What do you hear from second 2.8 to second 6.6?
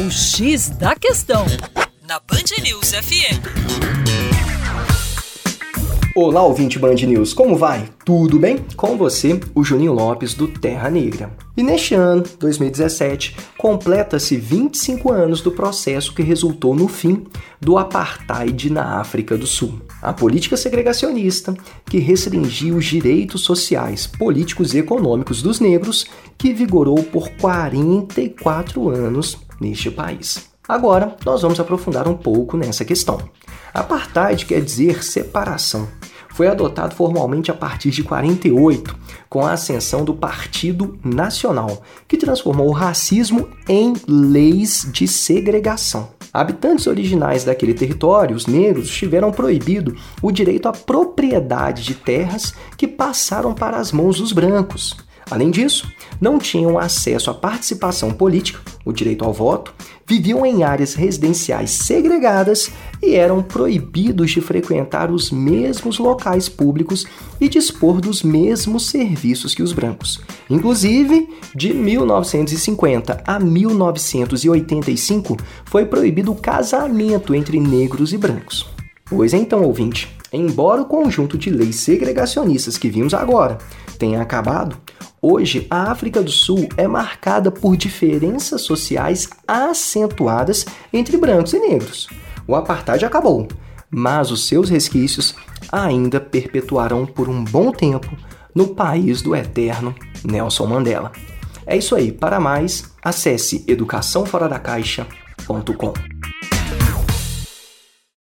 FM. Olá,